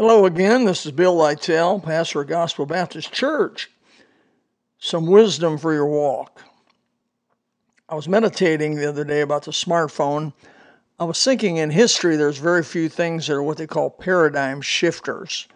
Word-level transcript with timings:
Hello 0.00 0.24
again. 0.24 0.64
This 0.64 0.86
is 0.86 0.92
Bill 0.92 1.14
Lytell, 1.14 1.78
pastor 1.84 2.22
of 2.22 2.28
Gospel 2.28 2.64
Baptist 2.64 3.12
Church. 3.12 3.70
Some 4.78 5.04
wisdom 5.06 5.58
for 5.58 5.74
your 5.74 5.84
walk. 5.84 6.42
I 7.86 7.96
was 7.96 8.08
meditating 8.08 8.76
the 8.76 8.88
other 8.88 9.04
day 9.04 9.20
about 9.20 9.44
the 9.44 9.50
smartphone. 9.50 10.32
I 10.98 11.04
was 11.04 11.22
thinking 11.22 11.58
in 11.58 11.68
history, 11.68 12.16
there's 12.16 12.38
very 12.38 12.64
few 12.64 12.88
things 12.88 13.26
that 13.26 13.34
are 13.34 13.42
what 13.42 13.58
they 13.58 13.66
call 13.66 13.90
paradigm 13.90 14.62
shifters. 14.62 15.46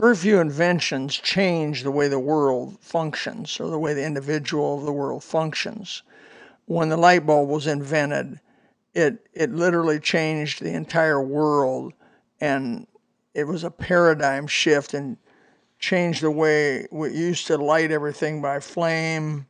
Very 0.00 0.16
few 0.16 0.40
inventions 0.40 1.14
change 1.14 1.84
the 1.84 1.92
way 1.92 2.08
the 2.08 2.18
world 2.18 2.78
functions 2.80 3.60
or 3.60 3.70
the 3.70 3.78
way 3.78 3.94
the 3.94 4.04
individual 4.04 4.80
of 4.80 4.84
the 4.84 4.92
world 4.92 5.22
functions. 5.22 6.02
When 6.64 6.88
the 6.88 6.96
light 6.96 7.24
bulb 7.24 7.48
was 7.48 7.68
invented, 7.68 8.40
it, 8.94 9.28
it 9.32 9.52
literally 9.52 10.00
changed 10.00 10.60
the 10.60 10.74
entire 10.74 11.22
world 11.22 11.92
and 12.40 12.88
it 13.34 13.44
was 13.44 13.64
a 13.64 13.70
paradigm 13.70 14.46
shift 14.46 14.94
and 14.94 15.16
changed 15.78 16.22
the 16.22 16.30
way 16.30 16.86
we 16.90 17.12
used 17.12 17.46
to 17.48 17.56
light 17.56 17.90
everything 17.90 18.40
by 18.40 18.60
flame 18.60 19.46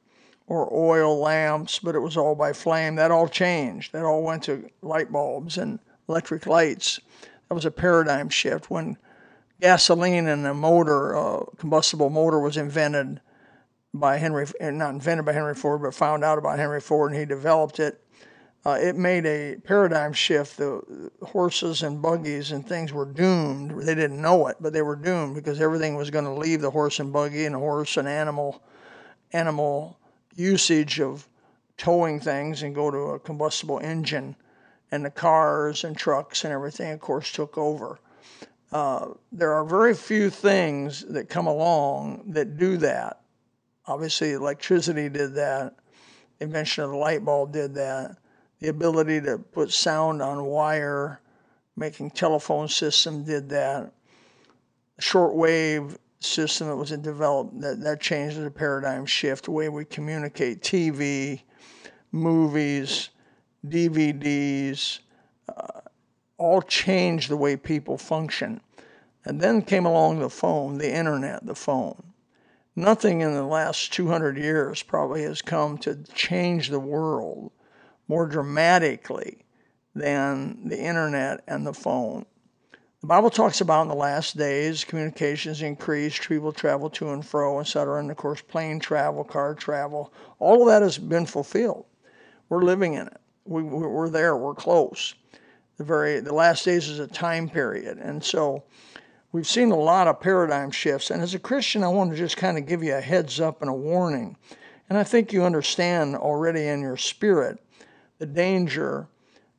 or 0.47 0.73
oil 0.73 1.19
lamps, 1.19 1.79
but 1.79 1.95
it 1.95 2.01
was 2.01 2.17
all 2.17 2.35
by 2.35 2.53
flame. 2.53 2.97
That 2.97 3.11
all 3.11 3.29
changed. 3.29 3.93
That 3.93 4.05
all 4.05 4.23
went 4.23 4.45
to 4.45 4.69
light 4.83 5.13
bulbs 5.13 5.59
and 5.59 5.79
electric 6.09 6.47
lights. 6.47 7.01
That 7.49 7.55
was 7.55 7.65
a 7.65 7.71
paradigm 7.71 8.29
shift 8.29 8.71
when 8.71 8.97
gasoline 9.61 10.27
and 10.27 10.47
a 10.47 10.55
motor, 10.55 11.17
uh, 11.17 11.45
combustible 11.59 12.11
motor, 12.11 12.41
was 12.41 12.57
invented 12.57 13.21
by 13.95 14.17
Henry, 14.17 14.47
not 14.61 14.95
invented 14.95 15.25
by 15.25 15.33
Henry 15.33 15.55
Ford, 15.55 15.83
but 15.83 15.95
found 15.95 16.25
out 16.25 16.39
about 16.39 16.59
Henry 16.59 16.81
Ford, 16.81 17.13
and 17.13 17.21
he 17.21 17.27
developed 17.27 17.79
it 17.79 18.03
uh, 18.65 18.79
it 18.81 18.97
made 18.97 19.27
a 19.27 19.57
paradigm 19.65 20.13
shift. 20.13 20.57
The 20.57 21.11
horses 21.21 21.83
and 21.83 22.01
buggies 22.01 22.53
and 22.53 22.67
things 22.67 22.93
were 22.93 23.07
doomed. 23.07 23.83
They 23.83 23.95
didn't 23.95 24.23
know 24.23 24.47
it, 24.47 24.57
but 24.61 24.73
they 24.73 24.83
were 24.83 24.95
doomed 24.95 25.35
because 25.35 25.61
everything 25.61 25.97
was 25.97 26.11
going 26.11 26.25
to 26.25 26.35
leave 26.35 26.61
the 26.61 26.71
horse 26.71 27.01
and 27.01 27.13
buggy 27.13 27.45
and 27.45 27.57
horse 27.57 27.97
and 27.97 28.07
animal 28.07 28.63
animal 29.33 29.99
usage 30.37 31.01
of 31.01 31.27
towing 31.77 32.21
things 32.21 32.63
and 32.63 32.75
go 32.75 32.91
to 32.91 32.99
a 32.99 33.19
combustible 33.19 33.81
engine. 33.81 34.37
And 34.93 35.05
the 35.05 35.11
cars 35.11 35.85
and 35.85 35.97
trucks 35.97 36.45
and 36.45 36.53
everything, 36.53 36.93
of 36.93 37.01
course, 37.01 37.33
took 37.33 37.57
over. 37.57 37.99
Uh, 38.71 39.09
there 39.33 39.53
are 39.55 39.65
very 39.65 39.95
few 39.95 40.31
things 40.31 41.01
that 41.09 41.29
come 41.29 41.47
along 41.47 42.25
that 42.29 42.59
do 42.59 42.77
that. 42.77 43.23
Obviously, 43.87 44.33
electricity 44.33 45.09
did 45.09 45.35
that. 45.35 45.75
Invention 46.41 46.85
of 46.85 46.91
the 46.91 46.97
light 46.97 47.25
bulb 47.25 47.53
did 47.53 47.75
that 47.75 48.17
the 48.63 48.69
ability 48.69 49.21
to 49.21 49.39
put 49.39 49.73
sound 49.73 50.23
on 50.23 50.45
wire, 50.45 51.21
making 51.77 52.09
telephone 52.13 52.69
system 52.69 53.25
did 53.25 53.49
that. 53.49 53.93
Shortwave 55.01 55.97
system 56.21 56.69
that 56.69 56.77
was 56.77 56.91
developed 56.91 57.61
that 57.61 57.81
that 57.81 58.01
changed 58.01 58.41
the 58.41 58.51
paradigm 58.53 59.05
shift 59.05 59.47
the 59.47 59.51
way 59.51 59.69
we 59.69 59.85
communicate. 59.85 60.63
TV, 60.63 61.43
movies, 62.13 63.09
DVDs, 63.67 65.01
uh, 65.49 65.81
all 66.39 66.63
changed 66.63 67.31
the 67.31 67.37
way 67.37 67.57
people 67.57 67.99
function. 67.99 68.61
And 69.25 69.41
then 69.41 69.63
came 69.63 69.87
along 69.87 70.21
the 70.21 70.31
phone, 70.31 70.79
the 70.79 70.95
internet, 70.95 71.45
the 71.45 71.57
phone. 71.57 72.01
Nothing 72.77 73.23
in 73.23 73.35
the 73.35 73.43
last 73.43 73.93
200 73.93 74.39
years 74.39 74.85
probably 74.85 75.23
has 75.23 75.43
come 75.43 75.79
to 75.79 75.97
change 76.15 76.69
the 76.69 76.81
world 76.81 77.51
more 78.13 78.27
dramatically 78.27 79.39
than 79.95 80.69
the 80.69 80.79
internet 80.79 81.43
and 81.49 81.67
the 81.67 81.73
phone. 81.73 82.27
The 83.01 83.07
Bible 83.07 83.31
talks 83.31 83.63
about 83.63 83.83
in 83.83 83.89
the 83.89 83.95
last 83.95 84.37
days 84.37 84.85
communications 84.85 85.63
increased, 85.63 86.29
people 86.29 86.53
travel 86.53 86.91
to 86.91 87.11
and 87.11 87.25
fro, 87.25 87.61
etc. 87.61 88.01
And 88.01 88.11
of 88.11 88.19
course, 88.19 88.43
plane 88.43 88.81
travel, 88.81 89.25
car 89.25 89.55
travel, 89.55 90.13
all 90.41 90.61
of 90.61 90.69
that 90.69 90.83
has 90.83 90.99
been 90.99 91.25
fulfilled. 91.25 91.87
We're 92.51 92.65
living 92.65 92.93
in 92.93 93.07
it. 93.07 93.21
We, 93.47 93.63
we're 93.63 94.11
there. 94.11 94.37
We're 94.37 94.55
close. 94.55 95.15
The 95.79 95.85
very 95.85 96.21
the 96.21 96.35
last 96.35 96.67
days 96.67 96.89
is 96.89 96.99
a 96.99 97.07
time 97.07 97.49
period, 97.49 97.97
and 97.97 98.23
so 98.23 98.63
we've 99.33 99.49
seen 99.49 99.71
a 99.71 99.77
lot 99.77 100.07
of 100.07 100.21
paradigm 100.21 100.71
shifts. 100.71 101.11
And 101.11 101.23
as 101.23 101.33
a 101.33 101.39
Christian, 101.39 101.83
I 101.83 101.89
want 101.89 102.11
to 102.11 102.17
just 102.17 102.37
kind 102.37 102.59
of 102.59 102.67
give 102.67 102.83
you 102.83 102.95
a 102.95 103.01
heads 103.01 103.41
up 103.41 103.63
and 103.63 103.71
a 103.71 103.75
warning. 103.75 104.37
And 104.91 104.99
I 104.99 105.03
think 105.03 105.33
you 105.33 105.45
understand 105.45 106.15
already 106.15 106.67
in 106.67 106.83
your 106.83 106.99
spirit 106.99 107.59
the 108.23 108.27
danger 108.27 109.09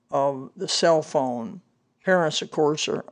of 0.09 0.49
the 0.55 0.69
cell 0.69 1.01
phone. 1.01 1.59
Parents, 2.05 2.41
of 2.41 2.49
course, 2.49 2.87
are 2.87 3.03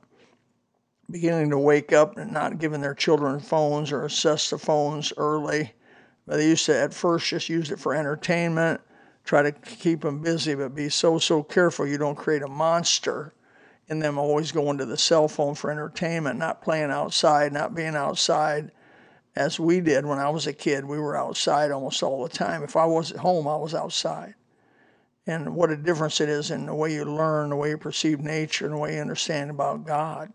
beginning 1.10 1.50
to 1.50 1.58
wake 1.58 1.92
up 1.92 2.18
and 2.18 2.32
not 2.32 2.58
giving 2.58 2.80
their 2.80 2.94
children 2.94 3.38
phones 3.38 3.92
or 3.92 4.06
assess 4.06 4.50
the 4.50 4.58
phones 4.58 5.12
early. 5.18 5.74
But 6.26 6.38
They 6.38 6.48
used 6.48 6.68
to 6.68 6.78
at 6.78 6.94
first 6.94 7.28
just 7.28 7.50
use 7.50 7.70
it 7.70 7.82
for 7.82 7.94
entertainment, 7.94 8.80
try 9.26 9.42
to 9.42 9.52
keep 9.52 10.04
them 10.04 10.22
busy, 10.22 10.56
but 10.56 10.74
be 10.74 10.88
so, 10.88 11.20
so 11.20 11.44
careful 11.44 11.86
you 11.86 11.98
don't 11.98 12.16
create 12.16 12.44
a 12.44 12.48
monster 12.48 13.34
in 13.90 14.00
them 14.00 14.18
always 14.18 14.54
going 14.54 14.78
to 14.78 14.86
the 14.86 14.98
cell 14.98 15.28
phone 15.28 15.56
for 15.56 15.70
entertainment, 15.70 16.40
not 16.40 16.62
playing 16.62 16.92
outside, 16.92 17.52
not 17.52 17.76
being 17.76 17.98
outside 17.98 18.72
as 19.36 19.60
we 19.60 19.82
did 19.82 20.06
when 20.06 20.18
I 20.18 20.30
was 20.30 20.48
a 20.48 20.54
kid. 20.54 20.86
We 20.86 20.98
were 20.98 21.18
outside 21.18 21.72
almost 21.72 22.02
all 22.04 22.24
the 22.24 22.30
time. 22.30 22.64
If 22.64 22.78
I 22.78 22.86
was 22.86 23.12
at 23.12 23.18
home, 23.18 23.50
I 23.50 23.58
was 23.58 23.76
outside 23.76 24.36
and 25.28 25.56
what 25.56 25.70
a 25.70 25.78
difference 25.78 26.20
it 26.20 26.30
is 26.30 26.52
in 26.52 26.66
the 26.66 26.76
way 26.76 26.94
you 26.94 27.06
learn, 27.06 27.50
the 27.50 27.56
way 27.56 27.70
you 27.70 27.78
perceive 27.78 28.20
nature, 28.20 28.66
and 28.66 28.74
the 28.74 28.80
way 28.80 28.96
you 28.96 29.02
understand 29.02 29.50
about 29.50 29.86
God. 29.86 30.32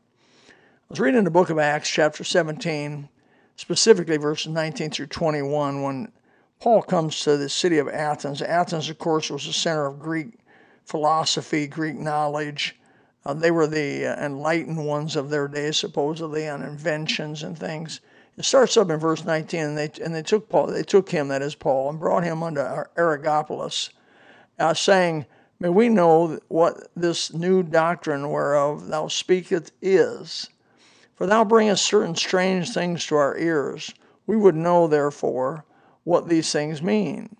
I 0.49 0.53
was 0.89 1.01
reading 1.01 1.25
the 1.25 1.31
book 1.31 1.51
of 1.51 1.59
Acts, 1.59 1.91
chapter 1.91 2.23
17, 2.23 3.09
specifically 3.57 4.17
verses 4.17 4.53
19 4.53 4.91
through 4.91 5.07
21, 5.07 5.83
when 5.83 6.13
Paul 6.61 6.83
comes 6.83 7.21
to 7.21 7.37
the 7.37 7.49
city 7.49 7.79
of 7.79 7.89
Athens. 7.89 8.41
Athens, 8.41 8.89
of 8.89 8.99
course, 8.99 9.29
was 9.31 9.47
the 9.47 9.53
center 9.53 9.87
of 9.87 9.99
Greek 9.99 10.39
philosophy, 10.85 11.67
Greek 11.67 11.97
knowledge. 11.97 12.77
Uh, 13.25 13.35
they 13.35 13.51
were 13.51 13.67
the 13.67 14.07
uh, 14.07 14.25
enlightened 14.25 14.87
ones 14.87 15.17
of 15.17 15.31
their 15.31 15.49
day, 15.49 15.73
supposedly, 15.73 16.49
on 16.49 16.63
inventions 16.63 17.43
and 17.43 17.59
things. 17.59 18.01
It 18.39 18.45
starts 18.45 18.77
up 18.77 18.91
in 18.91 19.01
verse 19.01 19.25
19, 19.25 19.61
and 19.61 19.79
they, 19.79 19.91
and 20.03 20.15
they 20.15 20.23
took 20.23 20.49
Paul, 20.49 20.69
they 20.69 20.85
took 20.85 21.11
him, 21.11 21.29
that 21.29 21.43
is 21.43 21.55
Paul, 21.55 21.91
and 21.91 21.99
brought 21.99 22.23
him 22.23 22.43
unto 22.43 22.61
Areopagus, 22.97 23.91
uh, 24.59 24.75
saying, 24.75 25.27
May 25.59 25.71
we 25.71 25.89
know 25.89 26.39
what 26.49 26.89
this 26.95 27.33
new 27.33 27.63
doctrine 27.63 28.31
whereof 28.31 28.89
thou 28.89 29.09
speakest 29.09 29.73
is. 29.81 30.51
For 31.15 31.27
thou 31.27 31.45
bringest 31.45 31.85
certain 31.85 32.15
strange 32.15 32.71
things 32.71 33.07
to 33.07 33.17
our 33.17 33.39
ears. 33.39 33.95
We 34.27 34.37
would 34.37 34.55
know, 34.55 34.87
therefore, 34.87 35.65
what 36.05 36.29
these 36.29 36.53
things 36.53 36.83
mean. 36.83 37.37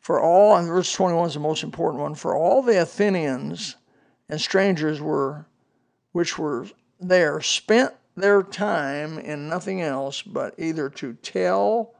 For 0.00 0.20
all, 0.20 0.56
and 0.56 0.66
verse 0.66 0.92
21 0.92 1.28
is 1.28 1.34
the 1.34 1.40
most 1.40 1.62
important 1.62 2.02
one, 2.02 2.16
for 2.16 2.34
all 2.34 2.62
the 2.62 2.82
Athenians 2.82 3.76
and 4.28 4.40
strangers 4.40 5.00
were, 5.00 5.46
which 6.10 6.36
were 6.36 6.66
there, 6.98 7.40
spent 7.40 7.94
their 8.16 8.42
time 8.42 9.20
in 9.20 9.48
nothing 9.48 9.80
else 9.80 10.20
but 10.20 10.54
either 10.58 10.88
to 10.90 11.14
tell 11.14 11.94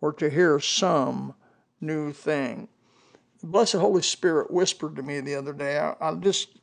or 0.00 0.12
to 0.12 0.30
hear 0.30 0.60
some 0.60 1.34
new 1.80 2.12
thing 2.12 2.68
Blessed 3.42 3.74
Holy 3.74 4.02
Spirit 4.02 4.50
whispered 4.50 4.96
to 4.96 5.02
me 5.02 5.20
the 5.20 5.34
other 5.34 5.52
day. 5.52 5.78
I, 5.78 5.94
I 6.00 6.14
just, 6.14 6.58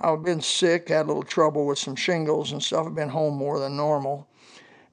I've 0.00 0.22
been 0.24 0.40
sick, 0.40 0.88
had 0.88 1.06
a 1.06 1.08
little 1.08 1.22
trouble 1.22 1.66
with 1.66 1.78
some 1.78 1.96
shingles 1.96 2.52
and 2.52 2.62
stuff. 2.62 2.86
I've 2.86 2.94
been 2.94 3.08
home 3.08 3.36
more 3.36 3.58
than 3.58 3.76
normal. 3.76 4.28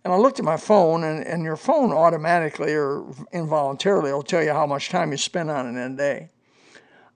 And 0.04 0.14
I 0.14 0.18
looked 0.18 0.38
at 0.38 0.46
my 0.46 0.58
phone, 0.58 1.04
and, 1.04 1.26
and 1.26 1.44
your 1.44 1.56
phone 1.56 1.92
automatically 1.92 2.74
or 2.76 3.06
involuntarily 3.34 4.14
will 4.14 4.22
tell 4.22 4.44
you 4.44 4.54
how 4.54 4.68
much 4.68 4.90
time 4.90 5.12
you 5.12 5.18
spend 5.18 5.50
on 5.50 5.66
it 5.66 5.70
in 5.70 5.94
a 5.94 5.98
day. 5.98 6.30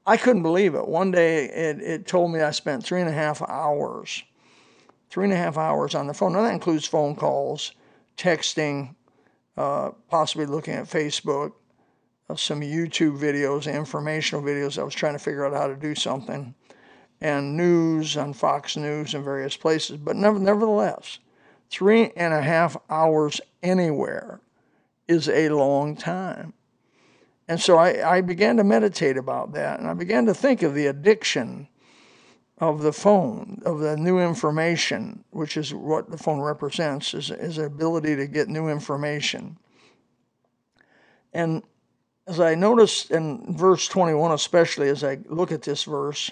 I 0.08 0.18
couldn't 0.18 0.42
believe 0.42 0.74
it. 0.74 0.88
One 0.88 1.12
day 1.12 1.46
it, 1.46 1.80
it 1.81 2.08
told 2.08 2.31
me 2.31 2.42
I 2.42 2.50
spent 2.50 2.84
three 2.84 3.00
and 3.00 3.09
a 3.09 3.14
half 3.14 3.44
hours, 3.44 4.24
three 5.12 5.25
and 5.25 5.34
a 5.34 5.36
half 5.38 5.56
hours 5.56 5.94
on 5.94 6.07
the 6.07 6.16
phone. 6.16 6.34
Now 6.34 6.42
that 6.42 6.54
includes 6.54 6.88
phone 6.88 7.16
calls, 7.16 7.74
texting, 8.18 8.95
uh, 9.56 9.92
possibly 10.10 10.48
looking 10.48 10.74
at 10.74 10.86
Facebook, 10.86 11.51
some 12.38 12.62
YouTube 12.62 13.18
videos, 13.18 13.74
informational 13.74 14.44
videos. 14.44 14.78
I 14.78 14.84
was 14.84 14.94
trying 14.94 15.14
to 15.14 15.20
figure 15.20 15.46
out 15.46 15.54
how 15.54 15.68
to 15.68 15.76
do 15.76 15.96
something, 15.96 16.54
and 17.22 17.58
news 17.58 18.18
on 18.18 18.34
Fox 18.34 18.78
News 18.78 19.14
and 19.14 19.24
various 19.24 19.56
places. 19.58 19.98
But 19.98 20.16
nevertheless, 20.16 21.20
three 21.70 22.12
and 22.16 22.34
a 22.34 22.42
half 22.42 22.78
hours 22.90 23.40
anywhere 23.64 24.42
is 25.08 25.30
a 25.30 25.50
long 25.50 25.96
time. 25.96 26.54
And 27.48 27.60
so 27.60 27.78
I, 27.78 28.18
I 28.18 28.22
began 28.22 28.58
to 28.58 28.64
meditate 28.64 29.18
about 29.18 29.54
that, 29.54 29.80
and 29.80 29.90
I 29.90 29.96
began 29.96 30.28
to 30.28 30.34
think 30.34 30.62
of 30.62 30.75
the 30.75 30.86
addiction 30.86 31.68
of 32.60 32.82
the 32.82 32.94
phone, 32.94 33.62
of 33.66 33.80
the 33.80 33.98
new 33.98 34.20
information, 34.20 35.24
which 35.32 35.58
is 35.58 35.74
what 35.74 36.12
the 36.12 36.18
phone 36.18 36.42
represents, 36.42 37.14
is, 37.14 37.32
is 37.32 37.56
the 37.56 37.66
ability 37.66 38.16
to 38.18 38.28
get 38.28 38.50
new 38.50 38.68
information. 38.68 39.58
And 41.34 41.64
as 42.30 42.40
I 42.40 42.54
noticed 42.54 43.10
in 43.10 43.58
verse 43.58 43.88
21, 43.88 44.31
especially 44.31 44.88
as 44.90 45.04
I 45.04 45.18
look 45.26 45.52
at 45.52 45.64
this 45.64 45.84
verse, 45.84 46.30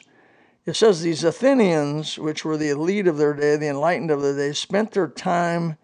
It 0.67 0.75
says 0.75 1.01
these 1.01 1.23
Athenians, 1.23 2.19
which 2.19 2.43
were 2.43 2.57
the 2.57 2.69
elite 2.69 3.07
of 3.07 3.17
their 3.17 3.33
day, 3.33 3.55
the 3.55 3.69
enlightened 3.69 4.11
of 4.11 4.21
their 4.21 4.35
day, 4.35 4.51
spent 4.51 4.91
their 4.91 5.07
time 5.07 5.77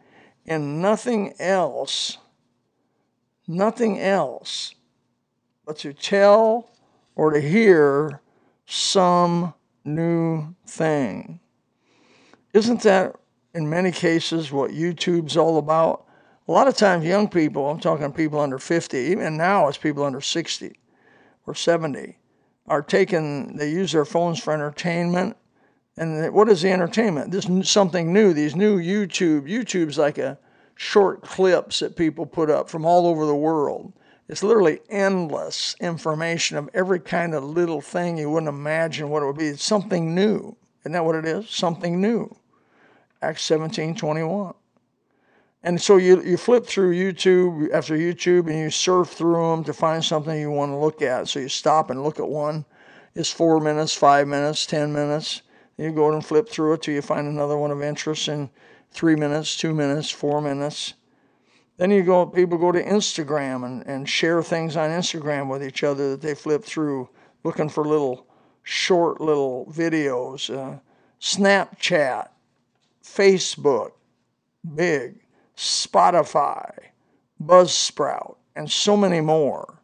in 0.46 0.82
nothing 0.82 1.34
else, 1.40 2.18
nothing 3.48 3.98
else 3.98 4.76
but 5.66 5.78
to 5.80 5.94
tell 5.94 6.70
or 7.16 7.32
to 7.32 7.40
hear 7.40 8.22
some 8.66 9.54
new 9.86 10.54
thing. 10.68 11.40
Isn't 12.54 12.82
that 12.82 13.16
in 13.54 13.70
many 13.70 13.94
cases 13.94 14.52
what 14.52 14.72
YouTube's 14.72 15.38
all 15.38 15.58
about? 15.58 16.03
A 16.48 16.52
lot 16.52 16.68
of 16.68 16.76
times, 16.76 17.06
young 17.06 17.30
people, 17.30 17.70
I'm 17.70 17.80
talking 17.80 18.12
people 18.12 18.40
under 18.40 18.60
50, 18.60 18.98
even 18.98 19.38
now 19.38 19.70
it's 19.70 19.78
people 19.78 20.04
under 20.04 20.20
60 20.20 20.78
or 21.48 21.56
70, 21.56 22.18
are 22.68 22.82
taking, 22.82 23.56
they 23.56 23.70
use 23.70 23.94
their 23.94 24.06
phones 24.06 24.40
for 24.40 24.54
entertainment. 24.54 25.38
And 25.96 26.34
what 26.34 26.50
is 26.50 26.62
the 26.62 26.72
entertainment? 26.72 27.32
This 27.32 27.48
is 27.48 27.70
something 27.70 28.12
new, 28.12 28.34
these 28.34 28.56
new 28.56 28.78
YouTube. 28.78 29.50
YouTube's 29.50 29.98
like 29.98 30.18
a 30.18 30.38
short 30.76 31.22
clips 31.22 31.80
that 31.80 31.96
people 31.96 32.26
put 32.26 32.50
up 32.50 32.70
from 32.70 32.86
all 32.86 33.08
over 33.08 33.26
the 33.26 33.36
world. 33.36 33.94
It's 34.28 34.44
literally 34.44 34.80
endless 34.90 35.76
information 35.80 36.58
of 36.58 36.70
every 36.74 37.00
kind 37.00 37.36
of 37.36 37.44
little 37.44 37.82
thing 37.82 38.18
you 38.18 38.30
wouldn't 38.30 38.50
imagine 38.50 39.10
what 39.10 39.24
it 39.24 39.28
would 39.28 39.38
be. 39.38 39.48
It's 39.48 39.64
something 39.64 40.16
new. 40.16 40.58
Isn't 40.82 40.94
that 40.94 41.06
what 41.06 41.16
it 41.16 41.26
is? 41.26 41.50
Something 41.50 42.02
new. 42.02 42.36
Acts 43.22 43.44
17 43.44 43.96
21. 43.96 44.54
And 45.64 45.82
so 45.82 45.96
you, 45.98 46.22
you 46.22 46.36
flip 46.36 46.66
through 46.66 46.94
YouTube 46.94 47.72
after 47.72 47.96
YouTube 47.96 48.48
and 48.48 48.60
you 48.60 48.70
surf 48.70 49.10
through 49.10 49.50
them 49.50 49.64
to 49.64 49.74
find 49.74 50.04
something 50.04 50.38
you 50.38 50.52
want 50.52 50.72
to 50.72 50.78
look 50.78 51.02
at. 51.02 51.30
So 51.30 51.40
you 51.40 51.48
stop 51.48 51.90
and 51.90 52.04
look 52.04 52.20
at 52.20 52.28
one. 52.28 52.66
It's 53.16 53.32
four 53.32 53.62
minutes, 53.62 53.94
five 53.94 54.28
minutes, 54.28 54.66
10 54.66 54.92
minutes. 54.92 55.42
You 55.78 55.92
go 55.92 56.12
and 56.12 56.24
flip 56.24 56.50
through 56.50 56.74
it 56.74 56.82
till 56.82 56.94
you 56.94 57.02
find 57.02 57.28
another 57.28 57.58
one 57.58 57.72
of 57.72 57.82
interest 57.82 58.28
in 58.28 58.50
three 58.92 59.16
minutes, 59.16 59.56
two 59.56 59.74
minutes, 59.74 60.10
four 60.10 60.42
minutes. 60.42 60.96
Then 61.78 61.92
you 61.92 62.04
go, 62.04 62.26
people 62.26 62.58
go 62.58 62.72
to 62.72 62.84
Instagram 62.84 63.66
and, 63.66 63.86
and 63.88 64.08
share 64.08 64.44
things 64.44 64.76
on 64.76 64.90
Instagram 64.92 65.50
with 65.50 65.64
each 65.64 65.84
other 65.84 66.12
that 66.12 66.22
they 66.22 66.36
flip 66.36 66.64
through, 66.64 67.10
looking 67.44 67.70
for 67.70 67.86
little 67.86 68.28
short 68.62 69.20
little 69.20 69.66
videos. 69.72 70.54
Uh, 70.54 70.80
Snapchat, 71.20 72.28
Facebook, 73.04 73.92
big, 74.76 75.23
Spotify, 75.56 76.72
Buzzsprout, 77.42 78.38
and 78.56 78.70
so 78.70 78.98
many 78.98 79.22
more. 79.22 79.80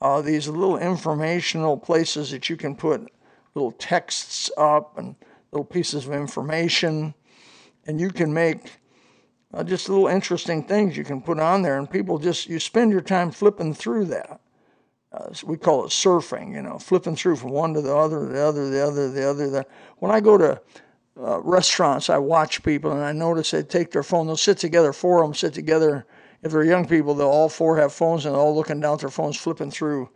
Uh, 0.00 0.20
these 0.20 0.48
little 0.48 0.78
informational 0.78 1.76
places 1.76 2.30
that 2.30 2.50
you 2.50 2.56
can 2.56 2.76
put 2.76 3.10
little 3.54 3.72
texts 3.72 4.50
up 4.58 4.98
and 4.98 5.16
little 5.52 5.64
pieces 5.64 6.06
of 6.06 6.12
information, 6.12 7.14
and 7.86 7.98
you 7.98 8.10
can 8.10 8.32
make 8.32 8.78
uh, 9.54 9.64
just 9.64 9.88
little 9.88 10.06
interesting 10.06 10.62
things 10.62 10.96
you 10.96 11.04
can 11.04 11.22
put 11.22 11.38
on 11.38 11.62
there, 11.62 11.78
and 11.78 11.90
people 11.90 12.18
just 12.18 12.48
you 12.48 12.60
spend 12.60 12.92
your 12.92 13.00
time 13.00 13.30
flipping 13.30 13.72
through 13.72 14.04
that. 14.04 14.40
Uh, 15.12 15.32
we 15.44 15.56
call 15.56 15.84
it 15.84 15.88
surfing, 15.88 16.52
you 16.52 16.60
know, 16.60 16.78
flipping 16.78 17.16
through 17.16 17.36
from 17.36 17.50
one 17.50 17.72
to 17.72 17.80
the 17.80 17.94
other, 17.94 18.26
the 18.26 18.42
other, 18.42 18.68
the 18.68 18.84
other, 18.84 19.10
the 19.10 19.28
other. 19.28 19.48
The, 19.48 19.66
when 19.98 20.10
I 20.10 20.20
go 20.20 20.36
to 20.36 20.60
uh, 21.18 21.40
restaurants, 21.40 22.10
I 22.10 22.18
watch 22.18 22.62
people 22.62 22.92
and 22.92 23.02
I 23.02 23.12
notice 23.12 23.50
they 23.50 23.62
take 23.62 23.90
their 23.90 24.02
phone. 24.02 24.26
They'll 24.26 24.36
sit 24.36 24.58
together, 24.58 24.92
four 24.92 25.22
of 25.22 25.28
them 25.28 25.34
sit 25.34 25.54
together. 25.54 26.06
If 26.42 26.52
they're 26.52 26.64
young 26.64 26.86
people, 26.86 27.14
they'll 27.14 27.28
all 27.28 27.48
four 27.48 27.78
have 27.78 27.92
phones 27.92 28.26
and 28.26 28.34
they're 28.34 28.40
all 28.40 28.54
looking 28.54 28.80
down 28.80 28.94
at 28.94 29.00
their 29.00 29.10
phones, 29.10 29.36
flipping 29.36 29.70
through, 29.70 30.10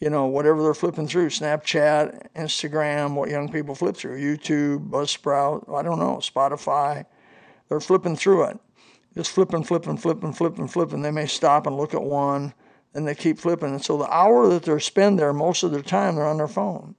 you 0.00 0.10
know, 0.10 0.26
whatever 0.26 0.62
they're 0.62 0.74
flipping 0.74 1.08
through 1.08 1.28
Snapchat, 1.28 2.28
Instagram, 2.34 3.14
what 3.14 3.30
young 3.30 3.50
people 3.50 3.74
flip 3.74 3.96
through, 3.96 4.20
YouTube, 4.20 4.88
Buzzsprout, 4.88 5.72
I 5.74 5.82
don't 5.82 5.98
know, 5.98 6.18
Spotify. 6.18 7.04
They're 7.68 7.80
flipping 7.80 8.16
through 8.16 8.44
it. 8.44 8.60
Just 9.16 9.32
flipping, 9.32 9.64
flipping, 9.64 9.96
flipping, 9.96 10.32
flipping, 10.32 10.68
flipping. 10.68 11.02
They 11.02 11.10
may 11.10 11.26
stop 11.26 11.66
and 11.66 11.76
look 11.76 11.94
at 11.94 12.02
one 12.02 12.54
and 12.94 13.06
they 13.06 13.14
keep 13.14 13.38
flipping. 13.38 13.70
And 13.70 13.84
so 13.84 13.96
the 13.96 14.10
hour 14.10 14.48
that 14.48 14.62
they're 14.62 14.78
spend 14.78 15.18
there, 15.18 15.32
most 15.32 15.62
of 15.62 15.72
their 15.72 15.82
time, 15.82 16.16
they're 16.16 16.26
on 16.26 16.36
their 16.36 16.48
phone. 16.48 16.94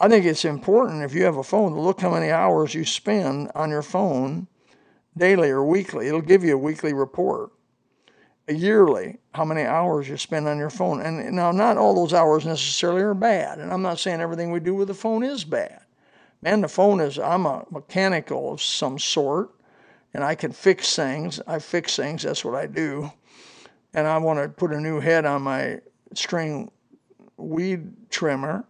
I 0.00 0.08
think 0.08 0.24
it's 0.24 0.44
important 0.44 1.02
if 1.02 1.12
you 1.12 1.24
have 1.24 1.38
a 1.38 1.42
phone 1.42 1.72
to 1.72 1.80
look 1.80 2.00
how 2.00 2.12
many 2.12 2.30
hours 2.30 2.72
you 2.72 2.84
spend 2.84 3.50
on 3.54 3.70
your 3.70 3.82
phone 3.82 4.46
daily 5.16 5.50
or 5.50 5.64
weekly. 5.64 6.06
It'll 6.06 6.20
give 6.20 6.44
you 6.44 6.54
a 6.54 6.58
weekly 6.58 6.92
report, 6.92 7.50
a 8.46 8.54
yearly, 8.54 9.18
how 9.34 9.44
many 9.44 9.62
hours 9.62 10.08
you 10.08 10.16
spend 10.16 10.46
on 10.46 10.56
your 10.56 10.70
phone. 10.70 11.00
And 11.00 11.34
now, 11.34 11.50
not 11.50 11.76
all 11.76 11.96
those 11.96 12.14
hours 12.14 12.46
necessarily 12.46 13.02
are 13.02 13.14
bad. 13.14 13.58
And 13.58 13.72
I'm 13.72 13.82
not 13.82 13.98
saying 13.98 14.20
everything 14.20 14.52
we 14.52 14.60
do 14.60 14.74
with 14.74 14.86
the 14.86 14.94
phone 14.94 15.24
is 15.24 15.42
bad. 15.42 15.80
Man, 16.42 16.60
the 16.60 16.68
phone 16.68 17.00
is, 17.00 17.18
I'm 17.18 17.46
a 17.46 17.66
mechanical 17.68 18.52
of 18.52 18.62
some 18.62 19.00
sort, 19.00 19.50
and 20.14 20.22
I 20.22 20.36
can 20.36 20.52
fix 20.52 20.94
things. 20.94 21.40
I 21.44 21.58
fix 21.58 21.96
things, 21.96 22.22
that's 22.22 22.44
what 22.44 22.54
I 22.54 22.66
do. 22.66 23.10
And 23.94 24.06
I 24.06 24.18
want 24.18 24.38
to 24.38 24.48
put 24.48 24.72
a 24.72 24.80
new 24.80 25.00
head 25.00 25.26
on 25.26 25.42
my 25.42 25.80
string 26.14 26.70
weed 27.36 28.10
trimmer 28.10 28.64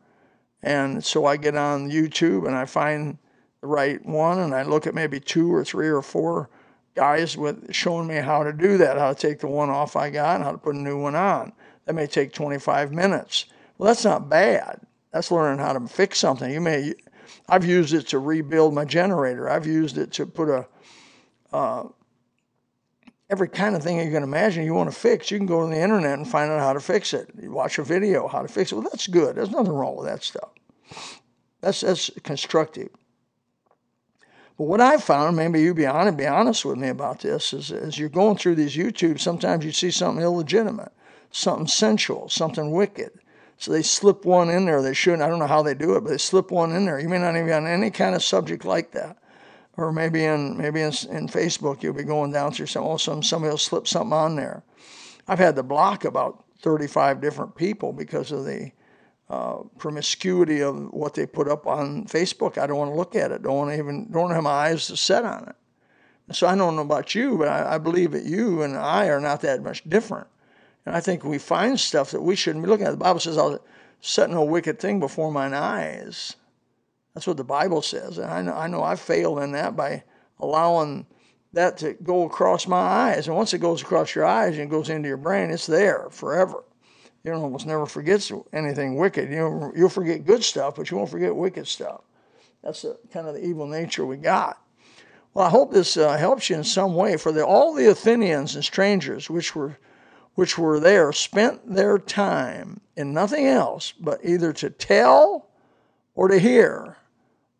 and 0.62 1.04
so 1.04 1.24
I 1.26 1.36
get 1.36 1.56
on 1.56 1.90
YouTube 1.90 2.46
and 2.46 2.56
I 2.56 2.64
find 2.64 3.18
the 3.60 3.66
right 3.66 4.04
one 4.04 4.38
and 4.38 4.54
I 4.54 4.62
look 4.62 4.86
at 4.86 4.94
maybe 4.94 5.20
two 5.20 5.52
or 5.52 5.64
three 5.64 5.88
or 5.88 6.02
four 6.02 6.48
guys 6.94 7.36
with 7.36 7.72
showing 7.72 8.08
me 8.08 8.16
how 8.16 8.42
to 8.42 8.52
do 8.52 8.76
that, 8.78 8.98
how 8.98 9.12
to 9.12 9.18
take 9.18 9.38
the 9.38 9.46
one 9.46 9.70
off 9.70 9.94
I 9.96 10.10
got 10.10 10.36
and 10.36 10.44
how 10.44 10.52
to 10.52 10.58
put 10.58 10.74
a 10.74 10.78
new 10.78 11.00
one 11.00 11.14
on. 11.14 11.52
That 11.84 11.94
may 11.94 12.06
take 12.06 12.32
25 12.32 12.92
minutes. 12.92 13.46
Well, 13.78 13.86
that's 13.86 14.04
not 14.04 14.28
bad. 14.28 14.80
That's 15.12 15.30
learning 15.30 15.64
how 15.64 15.72
to 15.72 15.86
fix 15.86 16.18
something. 16.18 16.50
You 16.52 16.60
may, 16.60 16.94
I've 17.48 17.64
used 17.64 17.94
it 17.94 18.08
to 18.08 18.18
rebuild 18.18 18.74
my 18.74 18.84
generator. 18.84 19.48
I've 19.48 19.66
used 19.66 19.96
it 19.96 20.12
to 20.12 20.26
put 20.26 20.48
a, 20.48 20.66
uh, 21.52 21.84
every 23.30 23.48
kind 23.48 23.76
of 23.76 23.82
thing 23.82 23.98
you 23.98 24.10
can 24.10 24.22
imagine 24.22 24.64
you 24.64 24.74
want 24.74 24.90
to 24.90 24.96
fix, 24.96 25.30
you 25.30 25.38
can 25.38 25.46
go 25.46 25.60
on 25.60 25.70
the 25.70 25.80
internet 25.80 26.18
and 26.18 26.26
find 26.26 26.50
out 26.50 26.60
how 26.60 26.72
to 26.72 26.80
fix 26.80 27.12
it. 27.12 27.30
You 27.40 27.50
watch 27.50 27.78
a 27.78 27.84
video 27.84 28.26
how 28.28 28.42
to 28.42 28.48
fix 28.48 28.72
it. 28.72 28.76
Well, 28.76 28.88
that's 28.90 29.06
good. 29.06 29.36
There's 29.36 29.50
nothing 29.50 29.72
wrong 29.72 29.96
with 29.96 30.06
that 30.06 30.22
stuff. 30.22 30.50
That's 31.60 31.80
that's 31.80 32.10
constructive. 32.22 32.90
But 34.56 34.64
what 34.64 34.80
I've 34.80 35.04
found, 35.04 35.36
maybe 35.36 35.60
you 35.60 35.74
be 35.74 35.86
honest, 35.86 36.16
be 36.16 36.26
honest 36.26 36.64
with 36.64 36.78
me 36.78 36.88
about 36.88 37.20
this, 37.20 37.52
is 37.52 37.70
as 37.70 37.98
you're 37.98 38.08
going 38.08 38.36
through 38.36 38.56
these 38.56 38.76
YouTube, 38.76 39.20
sometimes 39.20 39.64
you 39.64 39.72
see 39.72 39.90
something 39.90 40.22
illegitimate, 40.22 40.92
something 41.30 41.68
sensual, 41.68 42.28
something 42.28 42.72
wicked. 42.72 43.10
So 43.58 43.72
they 43.72 43.82
slip 43.82 44.24
one 44.24 44.50
in 44.50 44.66
there. 44.66 44.82
They 44.82 44.94
shouldn't. 44.94 45.22
I 45.22 45.28
don't 45.28 45.40
know 45.40 45.46
how 45.46 45.62
they 45.62 45.74
do 45.74 45.96
it, 45.96 46.00
but 46.00 46.10
they 46.10 46.18
slip 46.18 46.50
one 46.50 46.72
in 46.72 46.86
there. 46.86 46.98
You 46.98 47.08
may 47.08 47.18
not 47.18 47.34
even 47.34 47.46
be 47.46 47.52
on 47.52 47.66
any 47.66 47.90
kind 47.90 48.14
of 48.14 48.22
subject 48.22 48.64
like 48.64 48.92
that 48.92 49.16
or 49.78 49.92
maybe 49.92 50.24
in 50.24 50.58
maybe 50.58 50.80
in, 50.82 50.92
in 51.10 51.28
Facebook 51.28 51.82
you'll 51.82 51.94
be 51.94 52.02
going 52.02 52.32
down 52.32 52.52
through 52.52 52.66
some 52.66 52.82
all 52.82 52.96
of 52.96 53.00
a 53.00 53.04
sudden 53.04 53.22
somebody 53.22 53.50
will 53.50 53.58
slip 53.58 53.88
something 53.88 54.12
on 54.12 54.36
there. 54.36 54.62
I've 55.26 55.38
had 55.38 55.56
to 55.56 55.62
block 55.62 56.04
about 56.04 56.44
35 56.60 57.20
different 57.20 57.54
people 57.54 57.92
because 57.92 58.32
of 58.32 58.44
the 58.44 58.72
uh, 59.30 59.58
promiscuity 59.78 60.62
of 60.62 60.92
what 60.92 61.14
they 61.14 61.26
put 61.26 61.48
up 61.48 61.66
on 61.66 62.06
Facebook. 62.06 62.58
I 62.58 62.66
don't 62.66 62.78
want 62.78 62.90
to 62.90 62.96
look 62.96 63.14
at 63.14 63.30
it. 63.30 63.42
Don't 63.42 63.56
want 63.56 63.70
to 63.70 63.78
even 63.78 64.10
don't 64.10 64.32
have 64.32 64.42
my 64.42 64.50
eyes 64.50 64.82
set 64.98 65.24
on 65.24 65.48
it. 65.48 66.34
So 66.34 66.46
I 66.46 66.56
don't 66.56 66.76
know 66.76 66.82
about 66.82 67.14
you, 67.14 67.38
but 67.38 67.48
I, 67.48 67.74
I 67.74 67.78
believe 67.78 68.12
that 68.12 68.24
you 68.24 68.62
and 68.62 68.76
I 68.76 69.08
are 69.08 69.20
not 69.20 69.40
that 69.42 69.62
much 69.62 69.88
different. 69.88 70.26
And 70.84 70.96
I 70.96 71.00
think 71.00 71.24
we 71.24 71.38
find 71.38 71.78
stuff 71.78 72.10
that 72.10 72.20
we 72.20 72.34
shouldn't 72.34 72.64
be 72.64 72.70
looking 72.70 72.86
at. 72.86 72.90
The 72.90 72.96
Bible 72.96 73.20
says, 73.20 73.38
"I'll 73.38 73.60
set 74.00 74.28
no 74.30 74.42
wicked 74.42 74.80
thing 74.80 74.98
before 74.98 75.30
mine 75.30 75.54
eyes." 75.54 76.34
That's 77.18 77.26
what 77.26 77.36
the 77.36 77.42
Bible 77.42 77.82
says. 77.82 78.18
And 78.18 78.30
I 78.30 78.42
know, 78.42 78.54
I 78.54 78.68
know 78.68 78.80
I 78.80 78.94
failed 78.94 79.40
in 79.40 79.50
that 79.50 79.74
by 79.74 80.04
allowing 80.38 81.04
that 81.52 81.76
to 81.78 81.94
go 81.94 82.22
across 82.22 82.68
my 82.68 82.78
eyes. 82.78 83.26
And 83.26 83.34
once 83.34 83.52
it 83.52 83.58
goes 83.58 83.82
across 83.82 84.14
your 84.14 84.24
eyes 84.24 84.52
and 84.52 84.62
it 84.62 84.70
goes 84.70 84.88
into 84.88 85.08
your 85.08 85.16
brain, 85.16 85.50
it's 85.50 85.66
there 85.66 86.10
forever. 86.12 86.62
You 87.24 87.32
almost 87.32 87.66
never 87.66 87.86
forgets 87.86 88.30
anything 88.52 88.94
wicked. 88.94 89.32
You 89.32 89.72
you'll 89.74 89.88
forget 89.88 90.26
good 90.26 90.44
stuff, 90.44 90.76
but 90.76 90.92
you 90.92 90.96
won't 90.96 91.10
forget 91.10 91.34
wicked 91.34 91.66
stuff. 91.66 92.02
That's 92.62 92.82
the, 92.82 92.96
kind 93.12 93.26
of 93.26 93.34
the 93.34 93.44
evil 93.44 93.66
nature 93.66 94.06
we 94.06 94.16
got. 94.16 94.62
Well, 95.34 95.44
I 95.44 95.50
hope 95.50 95.72
this 95.72 95.96
uh, 95.96 96.16
helps 96.16 96.48
you 96.48 96.54
in 96.54 96.62
some 96.62 96.94
way. 96.94 97.16
For 97.16 97.32
the, 97.32 97.44
all 97.44 97.74
the 97.74 97.90
Athenians 97.90 98.54
and 98.54 98.64
strangers 98.64 99.28
which 99.28 99.56
were 99.56 99.76
which 100.36 100.56
were 100.56 100.78
there 100.78 101.12
spent 101.12 101.74
their 101.74 101.98
time 101.98 102.80
in 102.96 103.12
nothing 103.12 103.44
else 103.44 103.92
but 103.98 104.20
either 104.22 104.52
to 104.52 104.70
tell 104.70 105.48
or 106.18 106.26
to 106.26 106.36
hear 106.36 106.87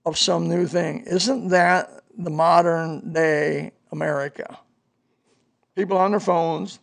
of 0.09 0.19
some 0.19 0.49
new 0.49 0.67
thing. 0.67 1.05
Isn't 1.07 1.49
that 1.49 2.03
the 2.17 2.31
modern 2.31 3.13
day 3.13 3.73
America? 3.93 4.59
People 5.77 5.99
on 5.99 6.11
their 6.11 6.21
phones, 6.21 6.81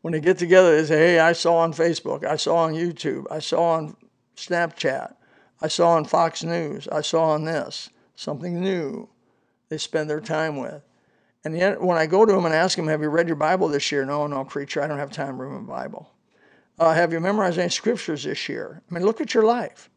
when 0.00 0.12
they 0.12 0.20
get 0.20 0.38
together, 0.38 0.76
they 0.76 0.86
say, 0.86 0.98
Hey, 0.98 1.18
I 1.18 1.32
saw 1.32 1.56
on 1.56 1.72
Facebook, 1.72 2.24
I 2.24 2.36
saw 2.36 2.56
on 2.56 2.74
YouTube, 2.74 3.24
I 3.30 3.40
saw 3.40 3.72
on 3.72 3.96
Snapchat, 4.36 5.14
I 5.60 5.68
saw 5.68 5.90
on 5.90 6.04
Fox 6.04 6.44
News, 6.44 6.88
I 6.88 7.00
saw 7.00 7.30
on 7.30 7.44
this, 7.44 7.90
something 8.14 8.60
new 8.60 9.08
they 9.68 9.78
spend 9.78 10.08
their 10.08 10.20
time 10.20 10.56
with. 10.56 10.82
And 11.44 11.56
yet, 11.56 11.80
when 11.80 11.98
I 11.98 12.06
go 12.06 12.24
to 12.24 12.32
them 12.32 12.44
and 12.44 12.54
ask 12.54 12.76
them, 12.76 12.88
Have 12.88 13.02
you 13.02 13.08
read 13.08 13.26
your 13.26 13.36
Bible 13.36 13.68
this 13.68 13.90
year? 13.92 14.04
No, 14.04 14.26
no, 14.26 14.44
preacher, 14.44 14.82
I 14.82 14.86
don't 14.86 14.98
have 14.98 15.12
time 15.12 15.38
to 15.38 15.44
read 15.44 15.66
Bible. 15.66 16.10
Uh, 16.78 16.92
have 16.92 17.12
you 17.12 17.20
memorized 17.20 17.58
any 17.58 17.70
scriptures 17.70 18.24
this 18.24 18.48
year? 18.48 18.82
I 18.90 18.94
mean, 18.94 19.04
look 19.04 19.20
at 19.20 19.34
your 19.34 19.44
life. 19.44 19.90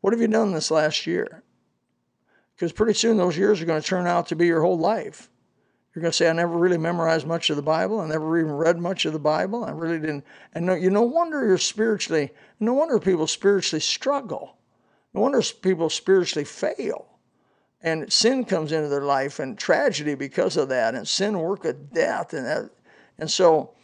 What 0.00 0.12
have 0.12 0.20
you 0.20 0.28
done 0.28 0.52
this 0.52 0.70
last 0.70 1.06
year? 1.06 1.42
Because 2.54 2.72
pretty 2.72 2.94
soon 2.94 3.16
those 3.16 3.36
years 3.36 3.60
are 3.60 3.66
going 3.66 3.80
to 3.80 3.86
turn 3.86 4.06
out 4.06 4.28
to 4.28 4.36
be 4.36 4.46
your 4.46 4.62
whole 4.62 4.78
life. 4.78 5.30
You're 5.94 6.02
going 6.02 6.12
to 6.12 6.16
say, 6.16 6.30
I 6.30 6.32
never 6.32 6.56
really 6.56 6.78
memorized 6.78 7.26
much 7.26 7.50
of 7.50 7.56
the 7.56 7.62
Bible. 7.62 8.00
I 8.00 8.06
never 8.06 8.38
even 8.38 8.52
read 8.52 8.78
much 8.78 9.06
of 9.06 9.12
the 9.12 9.18
Bible. 9.18 9.64
I 9.64 9.70
really 9.70 9.98
didn't. 9.98 10.24
And 10.54 10.66
no, 10.66 10.74
you 10.74 10.88
no 10.88 11.02
wonder 11.02 11.44
you're 11.44 11.58
spiritually, 11.58 12.30
no 12.60 12.74
wonder 12.74 13.00
people 13.00 13.26
spiritually 13.26 13.80
struggle. 13.80 14.56
No 15.12 15.22
wonder 15.22 15.42
people 15.42 15.90
spiritually 15.90 16.44
fail. 16.44 17.06
And 17.82 18.12
sin 18.12 18.44
comes 18.44 18.72
into 18.72 18.88
their 18.88 19.02
life 19.02 19.40
and 19.40 19.58
tragedy 19.58 20.14
because 20.14 20.56
of 20.56 20.68
that, 20.68 20.94
and 20.94 21.08
sin 21.08 21.38
work 21.38 21.64
of 21.64 21.92
death. 21.92 22.34
And 22.34 22.46
that, 22.46 22.70
and 23.18 23.30
so 23.30 23.74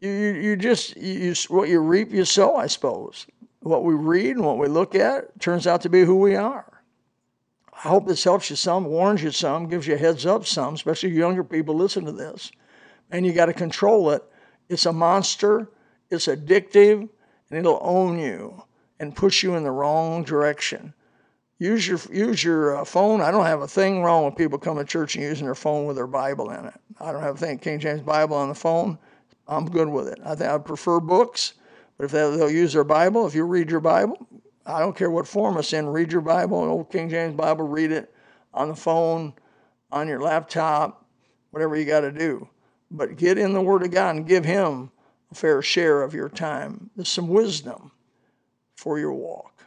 you, 0.00 0.10
you 0.10 0.56
just, 0.56 0.96
you, 0.96 1.34
what 1.48 1.68
you 1.68 1.80
reap, 1.80 2.10
you 2.10 2.24
sow, 2.24 2.56
I 2.56 2.66
suppose. 2.66 3.26
What 3.60 3.84
we 3.84 3.94
read 3.94 4.36
and 4.36 4.44
what 4.44 4.58
we 4.58 4.68
look 4.68 4.94
at 4.94 5.38
turns 5.38 5.66
out 5.66 5.82
to 5.82 5.88
be 5.88 6.04
who 6.04 6.16
we 6.16 6.34
are. 6.34 6.82
I 7.72 7.88
hope 7.88 8.06
this 8.06 8.24
helps 8.24 8.50
you 8.50 8.56
some, 8.56 8.84
warns 8.84 9.22
you 9.22 9.30
some, 9.30 9.68
gives 9.68 9.86
you 9.86 9.94
a 9.94 9.98
heads 9.98 10.26
up 10.26 10.46
some, 10.46 10.74
especially 10.74 11.10
younger 11.10 11.44
people 11.44 11.74
listen 11.74 12.04
to 12.04 12.12
this. 12.12 12.50
And 13.10 13.24
you 13.26 13.32
got 13.32 13.46
to 13.46 13.52
control 13.52 14.10
it. 14.10 14.22
It's 14.68 14.86
a 14.86 14.92
monster, 14.92 15.70
it's 16.10 16.26
addictive, 16.26 17.08
and 17.50 17.58
it'll 17.58 17.80
own 17.82 18.18
you 18.18 18.62
and 18.98 19.16
push 19.16 19.42
you 19.42 19.54
in 19.54 19.64
the 19.64 19.70
wrong 19.70 20.22
direction. 20.22 20.94
Use 21.58 21.86
your 21.86 21.98
use 22.10 22.42
your 22.42 22.78
uh, 22.78 22.84
phone. 22.84 23.20
I 23.20 23.30
don't 23.30 23.44
have 23.44 23.60
a 23.60 23.68
thing 23.68 24.02
wrong 24.02 24.24
with 24.24 24.36
people 24.36 24.58
coming 24.58 24.84
to 24.84 24.90
church 24.90 25.14
and 25.14 25.24
using 25.24 25.44
their 25.44 25.54
phone 25.54 25.84
with 25.86 25.96
their 25.96 26.06
Bible 26.06 26.50
in 26.50 26.64
it. 26.64 26.80
I 26.98 27.12
don't 27.12 27.22
have 27.22 27.34
a 27.34 27.38
thing 27.38 27.58
King 27.58 27.78
James 27.78 28.00
Bible 28.00 28.36
on 28.36 28.48
the 28.48 28.54
phone. 28.54 28.98
I'm 29.46 29.66
good 29.68 29.88
with 29.88 30.08
it. 30.08 30.18
I 30.24 30.34
think 30.34 30.50
I 30.50 30.56
prefer 30.58 31.00
books, 31.00 31.54
but 32.00 32.06
if 32.06 32.12
they'll 32.12 32.50
use 32.50 32.72
their 32.72 32.82
Bible, 32.82 33.26
if 33.26 33.34
you 33.34 33.44
read 33.44 33.70
your 33.70 33.80
Bible, 33.80 34.26
I 34.64 34.78
don't 34.78 34.96
care 34.96 35.10
what 35.10 35.28
form 35.28 35.58
it's 35.58 35.74
in. 35.74 35.86
Read 35.86 36.10
your 36.10 36.22
Bible, 36.22 36.56
old 36.56 36.90
King 36.90 37.10
James 37.10 37.34
Bible, 37.34 37.68
read 37.68 37.92
it 37.92 38.10
on 38.54 38.68
the 38.68 38.74
phone, 38.74 39.34
on 39.92 40.08
your 40.08 40.22
laptop, 40.22 41.04
whatever 41.50 41.76
you 41.76 41.84
got 41.84 42.00
to 42.00 42.10
do. 42.10 42.48
But 42.90 43.18
get 43.18 43.36
in 43.36 43.52
the 43.52 43.60
Word 43.60 43.82
of 43.82 43.90
God 43.90 44.16
and 44.16 44.26
give 44.26 44.46
Him 44.46 44.90
a 45.30 45.34
fair 45.34 45.60
share 45.60 46.02
of 46.02 46.14
your 46.14 46.30
time. 46.30 46.88
There's 46.96 47.10
some 47.10 47.28
wisdom 47.28 47.92
for 48.76 48.98
your 48.98 49.12
walk. 49.12 49.59